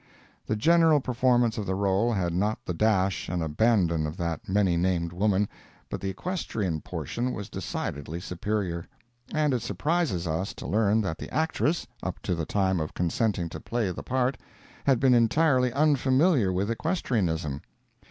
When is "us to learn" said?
10.25-11.01